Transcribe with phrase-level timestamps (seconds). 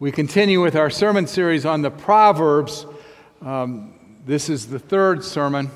[0.00, 2.84] We continue with our sermon series on the Proverbs.
[3.40, 3.94] Um,
[4.26, 5.70] this is the third sermon.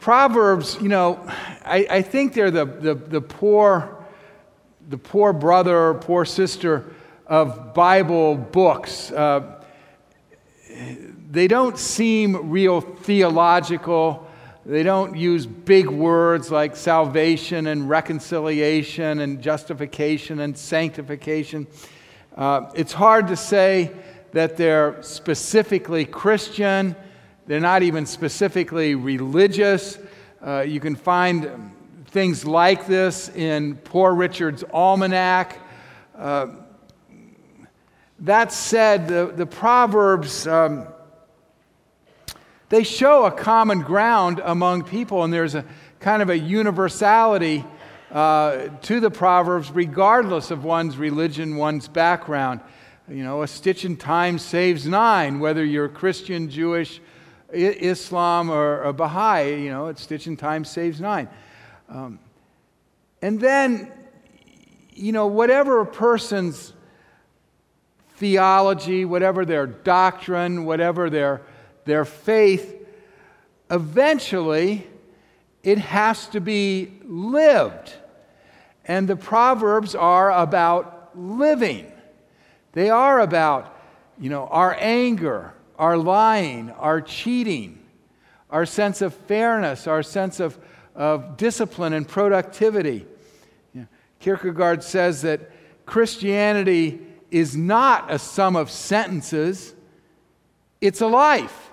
[0.00, 1.24] Proverbs, you know,
[1.64, 4.04] I, I think they're the, the, the, poor,
[4.88, 6.92] the poor brother or poor sister
[7.28, 9.12] of Bible books.
[9.12, 9.62] Uh,
[11.30, 14.28] they don't seem real theological.
[14.66, 21.68] They don't use big words like salvation and reconciliation and justification and sanctification.
[22.34, 23.92] Uh, it's hard to say
[24.32, 26.96] that they're specifically Christian,
[27.46, 29.98] they're not even specifically religious.
[30.44, 31.70] Uh, you can find
[32.06, 35.60] things like this in Poor Richard's Almanac.
[36.18, 36.48] Uh,
[38.20, 40.88] that said, the, the Proverbs, um,
[42.68, 45.64] they show a common ground among people, and there's a
[46.00, 47.64] kind of a universality
[48.14, 52.60] uh, to the Proverbs, regardless of one's religion, one's background.
[53.08, 57.00] You know, a stitch in time saves nine, whether you're Christian, Jewish,
[57.52, 61.28] Islam, or, or Baha'i, you know, a stitch in time saves nine.
[61.88, 62.20] Um,
[63.20, 63.92] and then,
[64.94, 66.72] you know, whatever a person's
[68.16, 71.42] theology, whatever their doctrine, whatever their,
[71.84, 72.86] their faith,
[73.70, 74.86] eventually
[75.64, 77.92] it has to be lived.
[78.86, 81.90] And the Proverbs are about living.
[82.72, 83.76] They are about,
[84.18, 87.78] you know, our anger, our lying, our cheating,
[88.50, 90.58] our sense of fairness, our sense of,
[90.94, 93.06] of discipline and productivity.
[94.20, 95.50] Kierkegaard says that
[95.86, 99.74] Christianity is not a sum of sentences,
[100.80, 101.70] it's a life.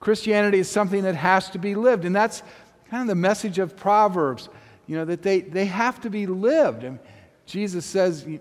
[0.00, 2.04] Christianity is something that has to be lived.
[2.04, 2.42] And that's
[2.90, 4.48] kind of the message of Proverbs
[4.86, 6.84] you know, that they, they have to be lived.
[6.84, 6.98] And
[7.46, 8.40] Jesus says, you,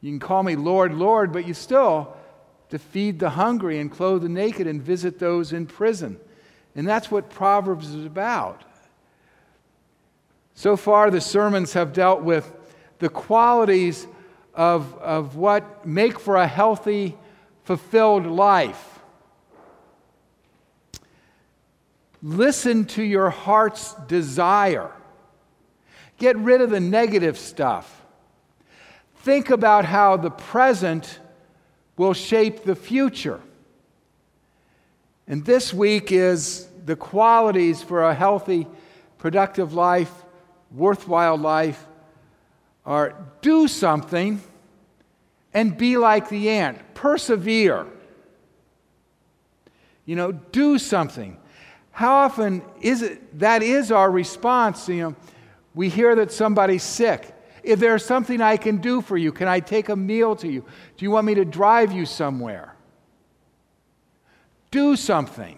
[0.00, 2.16] you can call me Lord, Lord, but you still
[2.70, 6.18] to feed the hungry and clothe the naked and visit those in prison.
[6.74, 8.62] And that's what Proverbs is about.
[10.54, 12.50] So far, the sermons have dealt with
[12.98, 14.06] the qualities
[14.54, 17.16] of, of what make for a healthy,
[17.64, 18.98] fulfilled life.
[22.22, 24.90] Listen to your heart's desire.
[26.18, 28.02] Get rid of the negative stuff.
[29.16, 31.18] Think about how the present
[31.96, 33.40] will shape the future.
[35.26, 38.66] And this week is the qualities for a healthy,
[39.18, 40.12] productive life,
[40.72, 41.84] worthwhile life
[42.84, 44.40] are do something
[45.52, 46.78] and be like the ant.
[46.94, 47.86] Persevere.
[50.06, 51.36] You know, do something.
[51.90, 55.16] How often is it that is our response, you know?
[55.78, 57.32] We hear that somebody's sick.
[57.62, 60.64] If there's something I can do for you, can I take a meal to you?
[60.96, 62.74] Do you want me to drive you somewhere?
[64.72, 65.56] Do something.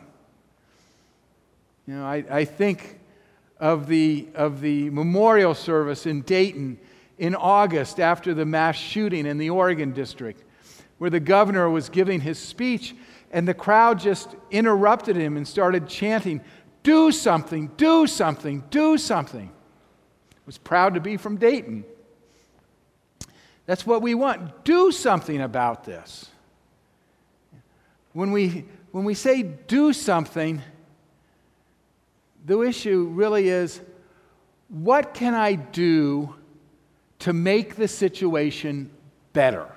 [1.87, 3.01] You know, I, I think
[3.59, 6.79] of the, of the memorial service in Dayton
[7.17, 10.45] in August after the mass shooting in the Oregon district,
[10.99, 12.95] where the governor was giving his speech,
[13.31, 16.43] and the crowd just interrupted him and started chanting,
[16.83, 19.51] Do something, do something, do something
[20.51, 21.85] was proud to be from Dayton.
[23.67, 24.65] That's what we want.
[24.65, 26.29] Do something about this.
[28.15, 30.61] When we, when we say do something,
[32.45, 33.81] the issue really is
[34.67, 36.35] what can I do
[37.21, 38.91] to make the situation
[39.33, 39.69] better?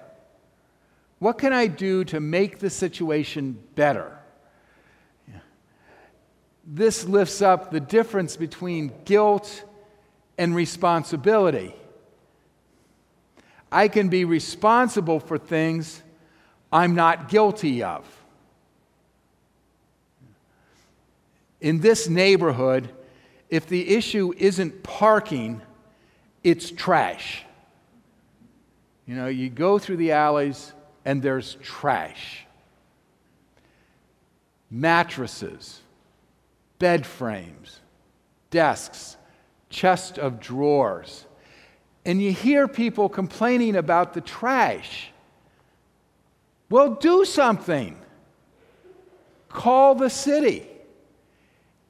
[1.19, 4.17] What can I do to make the situation better?
[6.66, 9.66] This lifts up the difference between guilt
[10.38, 11.75] and responsibility.
[13.71, 16.01] I can be responsible for things
[16.71, 18.05] I'm not guilty of.
[21.61, 22.89] In this neighborhood,
[23.49, 25.61] if the issue isn't parking,
[26.44, 27.44] it's trash.
[29.05, 30.74] You know, you go through the alleys
[31.06, 32.45] and there's trash.
[34.69, 35.81] Mattresses,
[36.79, 37.79] bed frames,
[38.50, 39.18] desks,
[39.74, 41.25] chest of drawers.
[42.06, 45.10] And you hear people complaining about the trash.
[46.70, 47.98] Well, do something.
[49.50, 50.68] Call the city.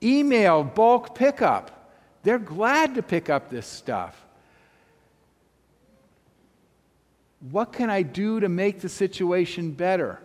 [0.01, 1.91] Email bulk pickup.
[2.23, 4.19] They're glad to pick up this stuff.
[7.51, 10.19] What can I do to make the situation better?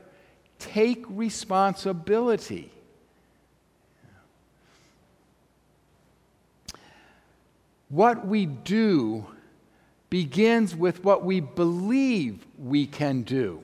[0.61, 2.71] Take responsibility.
[7.88, 9.26] What we do
[10.11, 13.62] begins with what we believe we can do.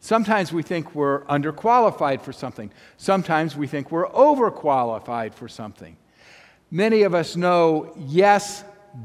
[0.00, 2.70] Sometimes we think we're underqualified for something.
[2.96, 5.96] Sometimes we think we're overqualified for something.
[6.70, 8.64] Many of us know yes,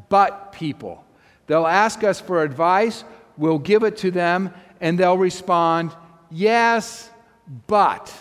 [0.09, 1.03] but people.
[1.47, 3.03] They'll ask us for advice,
[3.37, 5.91] we'll give it to them, and they'll respond,
[6.29, 7.09] yes,
[7.67, 8.13] but,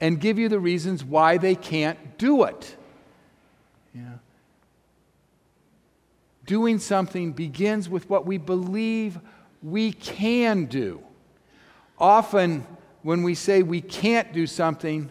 [0.00, 2.76] and give you the reasons why they can't do it.
[3.94, 4.02] Yeah.
[6.52, 9.18] Doing something begins with what we believe
[9.62, 11.02] we can do.
[11.98, 12.66] Often,
[13.00, 15.10] when we say we can't do something,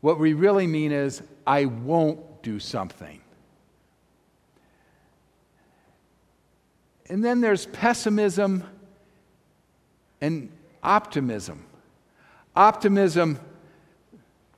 [0.00, 3.20] what we really mean is, I won't do something.
[7.08, 8.64] And then there's pessimism
[10.20, 10.50] and
[10.82, 11.66] optimism.
[12.56, 13.38] Optimism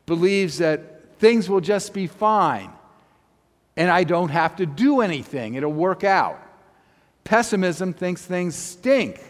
[0.06, 2.72] believes that things will just be fine
[3.76, 6.42] and I don't have to do anything, it'll work out.
[7.24, 9.20] Pessimism thinks things stink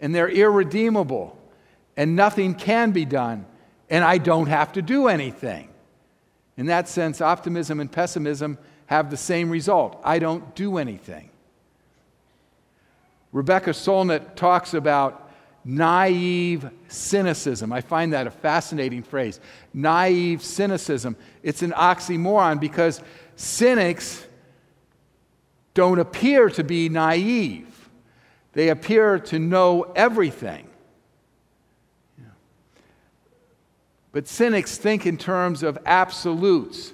[0.00, 1.36] and they're irredeemable
[1.96, 3.46] and nothing can be done
[3.90, 5.68] and I don't have to do anything.
[6.56, 11.30] In that sense, optimism and pessimism have the same result I don't do anything.
[13.32, 15.30] Rebecca Solnit talks about
[15.64, 17.72] naive cynicism.
[17.72, 19.38] I find that a fascinating phrase.
[19.74, 21.16] Naive cynicism.
[21.42, 23.02] It's an oxymoron because
[23.38, 24.26] cynics
[25.72, 27.88] don't appear to be naive,
[28.52, 30.68] they appear to know everything.
[34.10, 36.92] But cynics think in terms of absolutes.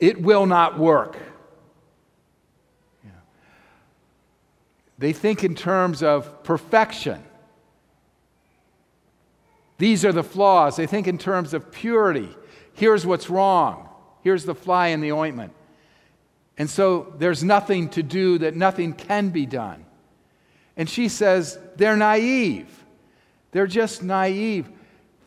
[0.00, 1.16] It will not work.
[4.98, 7.22] They think in terms of perfection.
[9.78, 10.76] These are the flaws.
[10.76, 12.34] They think in terms of purity.
[12.72, 13.88] Here's what's wrong.
[14.24, 15.52] Here's the fly in the ointment.
[16.56, 19.84] And so there's nothing to do that nothing can be done.
[20.78, 22.66] And she says they're naive.
[23.52, 24.68] They're just naive,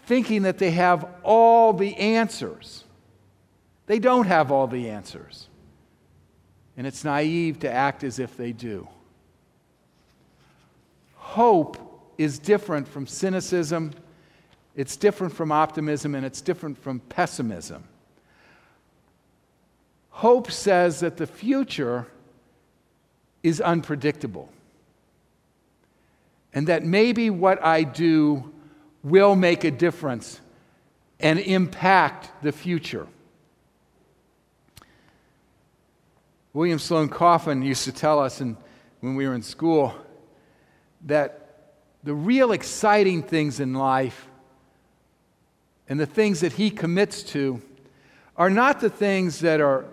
[0.08, 2.84] thinking that they have all the answers.
[3.86, 5.48] They don't have all the answers.
[6.76, 8.88] And it's naive to act as if they do.
[11.16, 11.78] Hope
[12.18, 13.94] is different from cynicism,
[14.76, 17.84] it's different from optimism, and it's different from pessimism.
[20.18, 22.08] Hope says that the future
[23.44, 24.50] is unpredictable
[26.52, 28.52] and that maybe what I do
[29.04, 30.42] will make a difference
[31.20, 33.06] and impact the future.
[36.52, 38.58] William Sloane Coffin used to tell us in,
[39.02, 39.94] when we were in school
[41.06, 44.28] that the real exciting things in life
[45.88, 47.62] and the things that he commits to
[48.36, 49.86] are not the things that are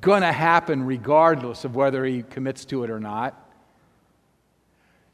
[0.00, 3.34] going to happen regardless of whether he commits to it or not,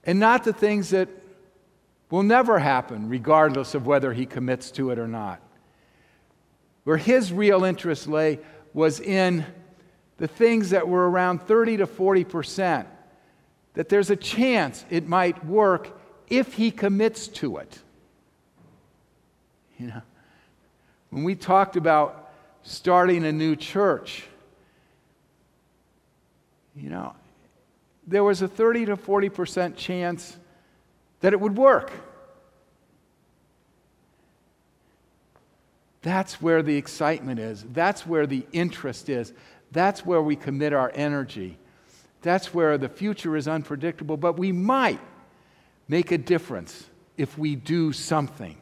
[0.04, 1.08] and not the things that
[2.10, 5.40] will never happen regardless of whether he commits to it or not.
[6.84, 8.40] Where his real interest lay
[8.74, 9.46] was in
[10.18, 12.88] the things that were around 30 to 40 percent
[13.74, 17.78] that there's a chance it might work if he commits to it.
[19.78, 20.02] You know,
[21.10, 22.32] when we talked about
[22.62, 24.24] starting a new church,
[26.74, 27.14] you know,
[28.06, 30.36] there was a 30 to 40% chance
[31.20, 31.92] that it would work.
[36.02, 37.64] That's where the excitement is.
[37.72, 39.32] That's where the interest is.
[39.70, 41.58] That's where we commit our energy.
[42.22, 45.00] That's where the future is unpredictable, but we might
[45.88, 48.56] make a difference if we do something.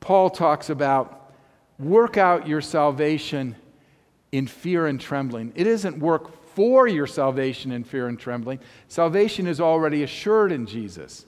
[0.00, 1.32] Paul talks about
[1.78, 3.54] work out your salvation
[4.32, 5.52] in fear and trembling.
[5.54, 8.60] It isn't work for your salvation in fear and trembling.
[8.88, 11.26] Salvation is already assured in Jesus.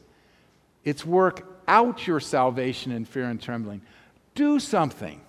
[0.85, 3.83] It's work out your salvation in fear and trembling.
[4.35, 5.21] Do something.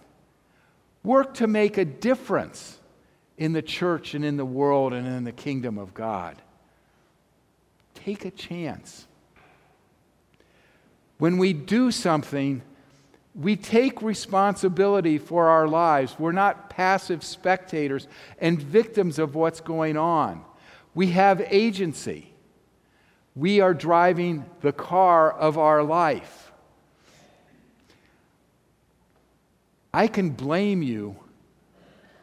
[1.03, 2.79] Work to make a difference
[3.37, 6.41] in the church and in the world and in the kingdom of God.
[7.93, 9.07] Take a chance.
[11.17, 12.61] When we do something,
[13.35, 16.15] we take responsibility for our lives.
[16.17, 18.07] We're not passive spectators
[18.39, 20.43] and victims of what's going on.
[20.93, 22.33] We have agency.
[23.35, 26.53] We are driving the car of our life.
[29.93, 31.17] I can blame you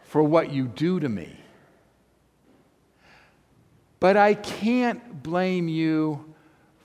[0.04, 1.36] for what you do to me.
[4.00, 6.34] But I can't blame you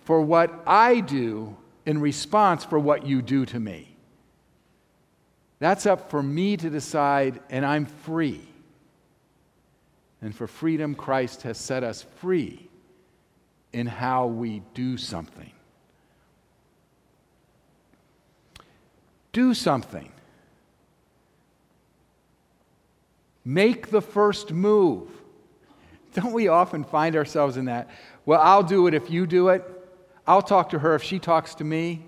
[0.04, 1.56] for what I do
[1.86, 3.87] in response for what you do to me.
[5.60, 8.42] That's up for me to decide, and I'm free.
[10.22, 12.70] And for freedom, Christ has set us free
[13.74, 15.52] in how we do something.
[19.32, 20.12] Do something.
[23.46, 25.10] Make the first move.
[26.14, 27.90] Don't we often find ourselves in that?
[28.26, 29.64] Well, I'll do it if you do it.
[30.26, 32.04] I'll talk to her if she talks to me.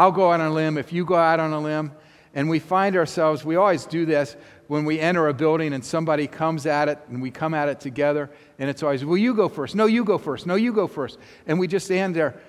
[0.00, 1.92] I'll go out on a limb if you go out on a limb.
[2.32, 4.34] And we find ourselves, we always do this
[4.66, 7.80] when we enter a building and somebody comes at it and we come at it
[7.80, 8.30] together.
[8.58, 9.76] And it's always, well, you go first.
[9.76, 10.46] No, you go first.
[10.46, 11.18] No, you go first.
[11.46, 12.40] And we just stand there,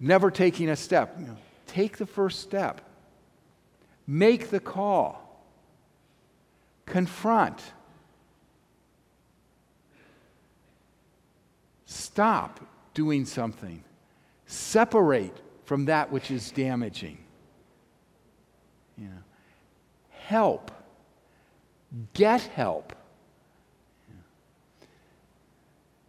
[0.00, 1.14] never taking a step.
[1.20, 1.36] You know,
[1.68, 2.80] take the first step,
[4.04, 5.40] make the call,
[6.84, 7.62] confront.
[11.86, 12.58] Stop
[12.92, 13.84] doing something.
[14.46, 17.18] Separate from that which is damaging.
[18.98, 19.22] You know,
[20.10, 20.70] help.
[22.12, 22.92] Get help.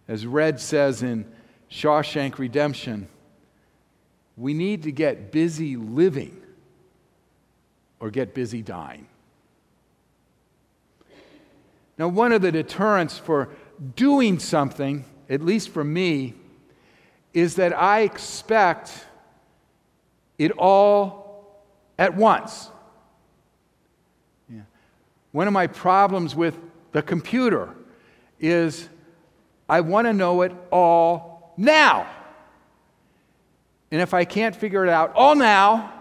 [0.08, 1.26] As Red says in
[1.72, 3.08] Shawshank Redemption,
[4.38, 6.42] we need to get busy living
[8.00, 9.08] or get busy dying.
[11.98, 13.50] Now, one of the deterrents for
[13.96, 16.34] doing something, at least for me,
[17.34, 19.06] is that I expect
[20.38, 21.64] it all
[21.98, 22.70] at once.
[24.50, 24.62] Yeah.
[25.32, 26.58] One of my problems with
[26.92, 27.76] the computer
[28.40, 28.90] is
[29.68, 32.08] I want to know it all now.
[33.92, 35.94] And if I can't figure it out all now,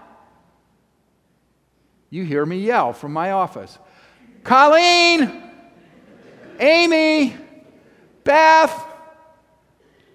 [2.11, 3.79] you hear me yell from my office
[4.43, 5.43] Colleen,
[6.61, 7.37] Amy,
[8.23, 8.87] Beth.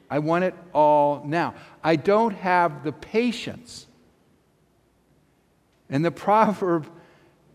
[0.09, 1.53] I want it all now.
[1.83, 3.85] I don't have the patience.
[5.89, 6.89] And the proverb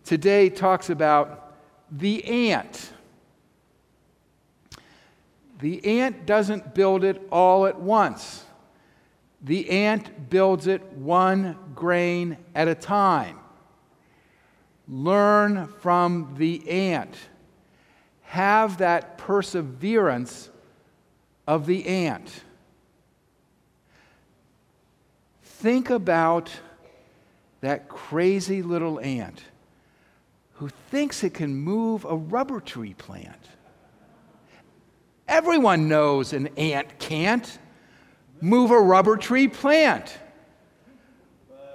[0.04, 1.54] today talks about
[1.90, 2.92] the ant.
[5.60, 8.44] The ant doesn't build it all at once.
[9.42, 13.38] The ant builds it one grain at a time.
[14.88, 17.16] Learn from the ant.
[18.22, 20.50] Have that perseverance
[21.46, 22.42] of the ant.
[25.42, 26.50] Think about
[27.64, 29.42] that crazy little ant
[30.54, 33.48] who thinks it can move a rubber tree plant.
[35.26, 37.58] Everyone knows an ant can't
[38.40, 40.16] move a rubber tree plant,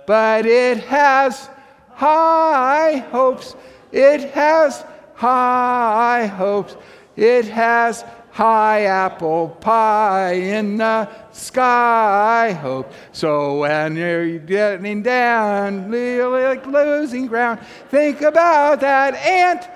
[0.05, 1.49] but it has
[1.93, 3.55] high hopes.
[3.91, 6.77] It has high hopes.
[7.15, 12.91] It has high apple pie in the sky I hope.
[13.11, 17.59] So when you're getting down, like losing ground,
[17.89, 19.67] think about that ant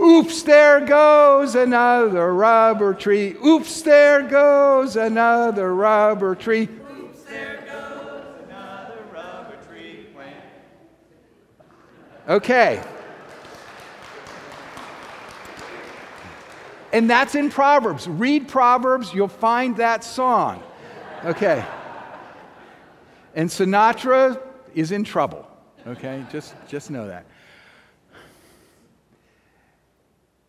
[0.00, 3.34] Oops, there goes another rubber tree.
[3.44, 6.68] Oops, there goes another rubber tree.
[6.68, 10.06] Oops, there goes another rubber tree.
[12.28, 12.80] Okay.
[16.92, 18.08] And that's in Proverbs.
[18.08, 20.62] Read Proverbs, you'll find that song.
[21.24, 21.64] Okay.
[23.34, 24.40] And Sinatra
[24.74, 25.46] is in trouble.
[25.86, 26.24] Okay?
[26.30, 27.26] Just, just know that.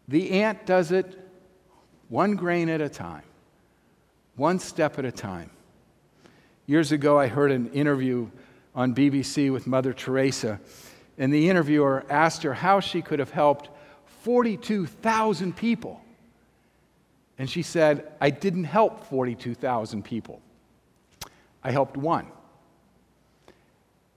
[0.08, 1.19] The ant does it
[2.08, 3.24] one grain at a time,
[4.36, 5.51] one step at a time.
[6.65, 8.29] Years ago, I heard an interview
[8.74, 10.60] on BBC with Mother Teresa,
[11.17, 13.69] and the interviewer asked her how she could have helped
[14.24, 16.01] 42,000 people.
[17.39, 20.41] And she said, I didn't help 42,000 people.
[21.63, 22.27] I helped one.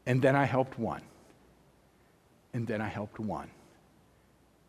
[0.04, 1.02] And then I helped one.
[2.52, 3.48] And then I helped one.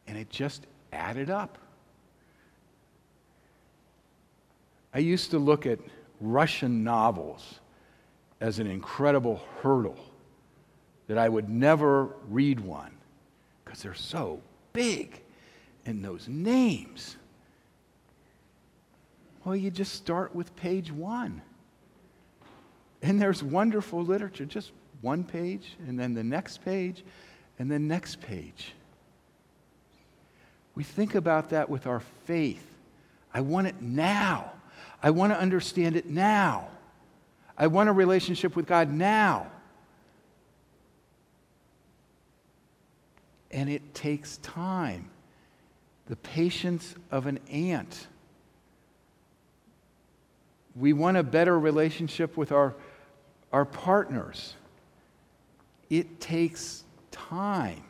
[0.05, 1.57] And it just added up.
[4.93, 5.79] I used to look at
[6.21, 7.59] Russian novels
[8.39, 9.97] as an incredible hurdle
[11.07, 12.91] that I would never read one
[13.65, 14.39] because they're so
[14.73, 15.21] big
[15.87, 17.17] and those names.
[19.43, 21.41] Well, you just start with page one.
[23.01, 24.71] And there's wonderful literature, just
[25.01, 27.03] one page, and then the next page,
[27.59, 28.73] and the next page.
[30.75, 32.65] We think about that with our faith.
[33.33, 34.53] I want it now.
[35.01, 36.69] I want to understand it now.
[37.57, 39.47] I want a relationship with God now.
[43.51, 45.09] And it takes time.
[46.07, 48.07] The patience of an ant.
[50.75, 52.73] We want a better relationship with our,
[53.51, 54.55] our partners.
[55.89, 57.83] It takes time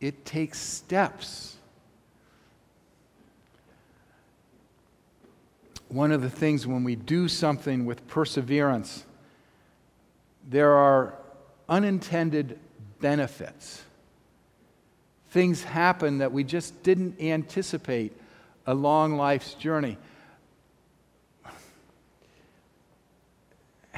[0.00, 1.54] it takes steps.
[5.90, 9.06] one of the things when we do something with perseverance,
[10.46, 11.14] there are
[11.66, 12.58] unintended
[13.00, 13.84] benefits.
[15.30, 18.12] Things happen that we just didn't anticipate
[18.66, 19.96] along life's journey.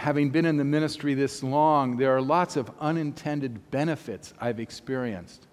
[0.00, 5.47] Having been in the ministry this long, there are lots of unintended benefits I've experienced.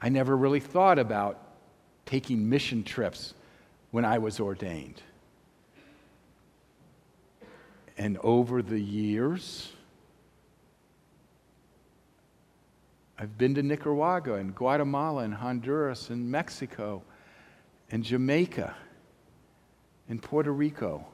[0.00, 1.42] I never really thought about
[2.06, 3.34] taking mission trips
[3.90, 5.02] when I was ordained.
[7.96, 9.72] And over the years,
[13.18, 17.02] I've been to Nicaragua and Guatemala and Honduras and Mexico
[17.90, 18.76] and Jamaica
[20.08, 21.04] and Puerto Rico.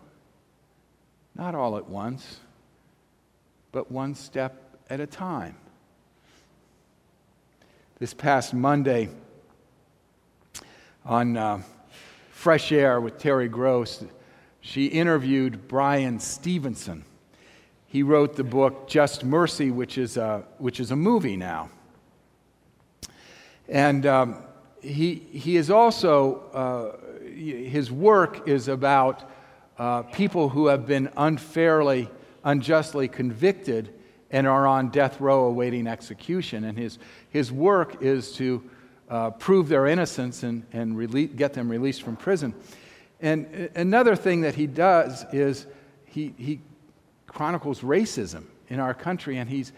[1.37, 2.39] Not all at once,
[3.73, 5.57] but one step at a time.
[7.99, 9.09] This past Monday
[11.05, 11.63] on uh,
[12.31, 14.05] Fresh Air with Terry Gross,
[14.61, 17.05] she interviewed Bryan Stevenson.
[17.89, 21.69] He wrote the book Just Mercy, which is a, which is a movie now.
[23.69, 24.37] And um,
[24.81, 29.29] he, he is also, uh, his work is about
[29.79, 32.09] uh, people who have been unfairly,
[32.45, 33.93] unjustly convicted
[34.31, 36.65] and are on death row awaiting execution.
[36.65, 36.99] And his,
[37.31, 38.69] his work is to
[39.09, 42.55] uh, prove their innocence and, and get them released from prison.
[43.21, 45.67] And another thing that he does is
[46.05, 46.61] he, he
[47.27, 49.73] chronicles racism in our country, and he's,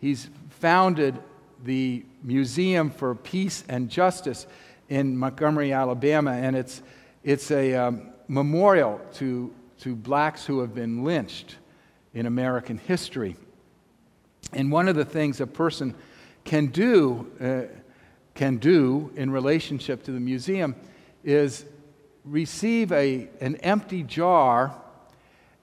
[0.00, 1.16] he's founded
[1.64, 4.46] the Museum for Peace and Justice
[4.88, 6.82] in Montgomery, Alabama, and it's,
[7.24, 11.56] it's a um, memorial to, to blacks who have been lynched
[12.14, 13.36] in American history.
[14.52, 15.94] And one of the things a person
[16.44, 17.74] can do, uh,
[18.34, 20.74] can do in relationship to the museum
[21.24, 21.64] is
[22.24, 24.74] receive a, an empty jar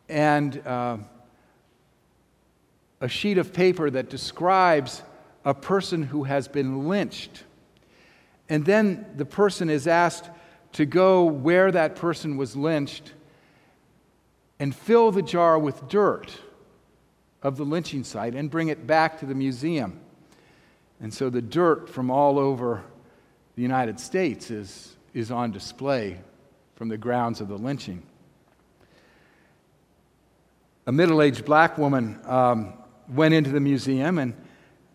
[0.10, 0.98] and uh,
[3.02, 5.02] a sheet of paper that describes
[5.44, 7.44] a person who has been lynched.
[8.50, 10.30] And then the person is asked
[10.76, 13.14] to go where that person was lynched
[14.60, 16.38] and fill the jar with dirt
[17.42, 19.98] of the lynching site and bring it back to the museum.
[21.00, 22.84] And so the dirt from all over
[23.56, 26.20] the United States is, is on display
[26.76, 28.04] from the grounds of the lynching.
[30.88, 32.74] A middle aged black woman um,
[33.08, 34.34] went into the museum and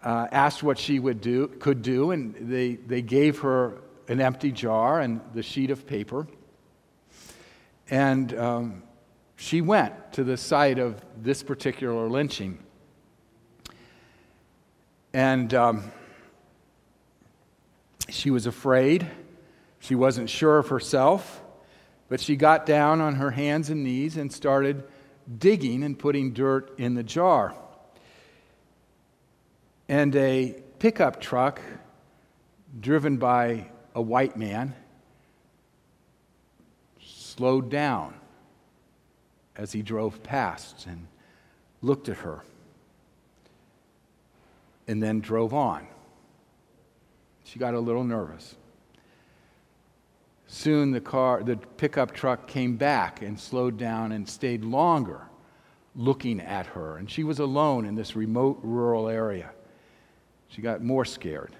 [0.03, 3.79] uh, asked what she would do, could do, and they, they gave her
[4.11, 6.27] an empty jar and the sheet of paper.
[7.88, 8.83] And um,
[9.37, 12.59] she went to the site of this particular lynching.
[15.14, 15.92] And um,
[18.11, 19.09] she was afraid.
[19.79, 21.42] She wasn't sure of herself.
[22.09, 24.85] But she got down on her hands and knees and started
[25.38, 27.55] digging and putting dirt in the jar
[29.90, 31.61] and a pickup truck
[32.79, 34.74] driven by a white man
[37.00, 38.14] slowed down
[39.57, 41.07] as he drove past and
[41.83, 42.42] looked at her
[44.87, 45.87] and then drove on.
[47.44, 48.57] She got a little nervous.
[50.46, 55.22] Soon the car, the pickup truck came back and slowed down and stayed longer
[55.94, 56.96] looking at her.
[56.96, 59.50] And she was alone in this remote rural area.
[60.48, 61.55] She got more scared.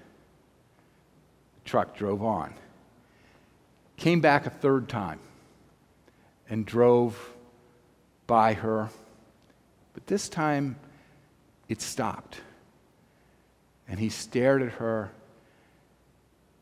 [1.65, 2.53] Truck drove on.
[3.97, 5.19] Came back a third time
[6.49, 7.33] and drove
[8.27, 8.89] by her.
[9.93, 10.75] But this time
[11.69, 12.41] it stopped.
[13.87, 15.11] And he stared at her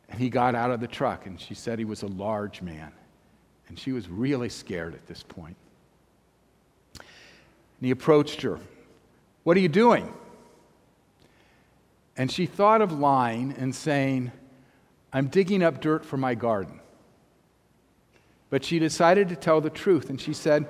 [0.09, 2.91] and he got out of the truck and she said he was a large man.
[3.67, 5.55] And she was really scared at this point.
[6.95, 8.59] And he approached her.
[9.43, 10.11] What are you doing?
[12.17, 14.31] And she thought of lying and saying,
[15.11, 16.79] I'm digging up dirt for my garden.
[18.49, 20.67] But she decided to tell the truth, and she said,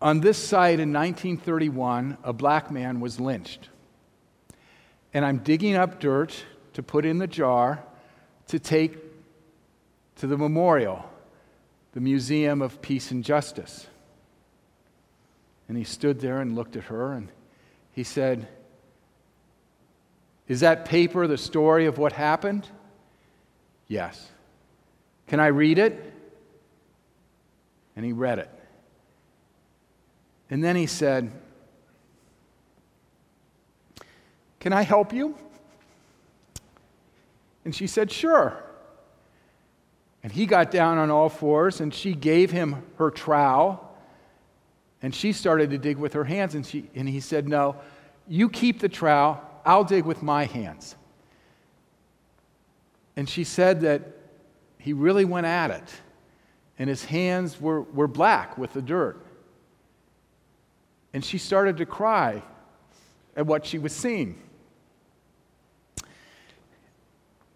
[0.00, 3.68] On this site in 1931, a black man was lynched.
[5.12, 7.82] And I'm digging up dirt to put in the jar
[8.48, 8.98] to take
[10.16, 11.04] to the memorial,
[11.92, 13.86] the Museum of Peace and Justice.
[15.68, 17.28] And he stood there and looked at her and
[17.92, 18.48] he said,
[20.48, 22.68] Is that paper the story of what happened?
[23.88, 24.30] Yes.
[25.26, 26.12] Can I read it?
[27.96, 28.50] And he read it.
[30.50, 31.30] And then he said,
[34.60, 35.36] Can I help you?
[37.64, 38.62] And she said, Sure.
[40.22, 43.94] And he got down on all fours, and she gave him her trowel.
[45.02, 47.76] And she started to dig with her hands, and, she, and he said, No,
[48.26, 50.96] you keep the trowel, I'll dig with my hands.
[53.16, 54.02] And she said that
[54.78, 55.94] he really went at it,
[56.78, 59.24] and his hands were, were black with the dirt.
[61.12, 62.42] And she started to cry
[63.36, 64.40] at what she was seeing.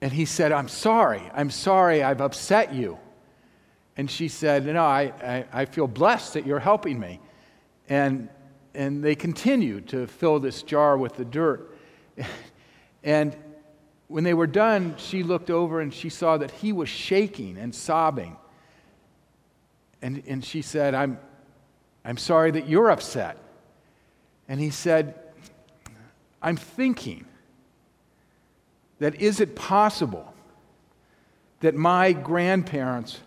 [0.00, 1.22] And he said, I'm sorry.
[1.34, 2.98] I'm sorry I've upset you.
[3.96, 7.20] And she said, No, I, I, I, feel blessed that you're helping me.
[7.88, 8.28] And,
[8.74, 11.76] and they continued to fill this jar with the dirt.
[13.02, 13.36] And
[14.08, 17.74] when they were done, she looked over and she saw that he was shaking and
[17.74, 18.36] sobbing.
[20.00, 21.18] And, and she said, I'm,
[22.04, 23.36] I'm sorry that you're upset.
[24.48, 25.14] And he said,
[26.40, 27.26] I'm thinking
[28.98, 30.32] that is it possible
[31.60, 33.20] that my grandparents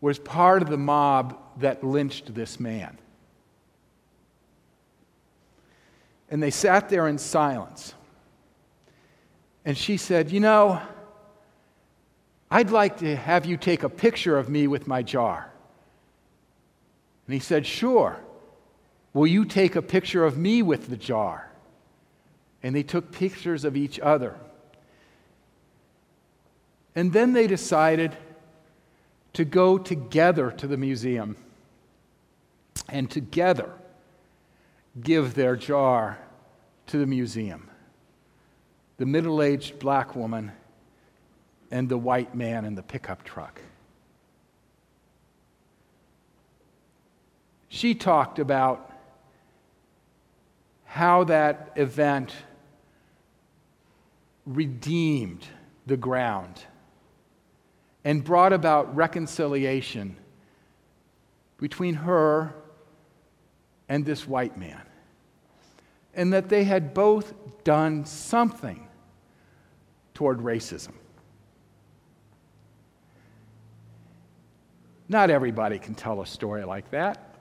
[0.00, 2.98] was part of the mob that lynched this man?
[6.34, 7.94] And they sat there in silence.
[9.64, 10.82] And she said, You know,
[12.50, 15.48] I'd like to have you take a picture of me with my jar.
[17.28, 18.18] And he said, Sure.
[19.12, 21.52] Will you take a picture of me with the jar?
[22.64, 24.34] And they took pictures of each other.
[26.96, 28.16] And then they decided
[29.34, 31.36] to go together to the museum
[32.88, 33.70] and together
[35.00, 36.18] give their jar
[36.86, 37.70] to the museum.
[38.96, 40.52] The middle aged black woman
[41.70, 43.60] and the white man in the pickup truck.
[47.68, 48.92] She talked about
[50.84, 52.32] how that event
[54.46, 55.44] redeemed
[55.86, 56.62] the ground
[58.04, 60.16] and brought about reconciliation
[61.58, 62.54] between her
[63.88, 64.82] and this white man.
[66.14, 68.86] And that they had both done something
[70.14, 70.92] toward racism.
[75.08, 77.34] Not everybody can tell a story like that,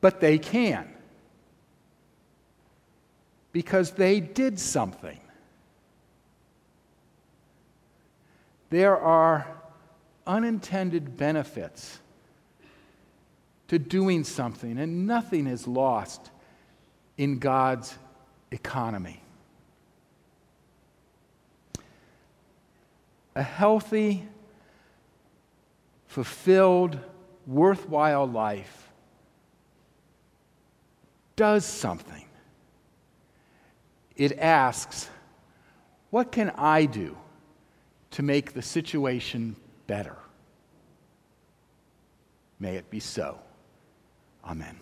[0.00, 0.88] but they can
[3.52, 5.20] because they did something.
[8.72, 9.46] there are
[10.26, 11.98] unintended benefits
[13.68, 16.30] to doing something, and nothing is lost
[17.16, 17.96] in God's
[18.50, 19.22] economy.
[23.34, 24.26] A healthy,
[26.06, 26.98] fulfilled,
[27.46, 28.90] worthwhile life
[31.36, 32.24] does something.
[34.16, 35.08] It asks,
[36.10, 37.16] What can I do
[38.12, 40.16] to make the situation better.
[42.60, 43.38] May it be so.
[44.44, 44.81] Amen.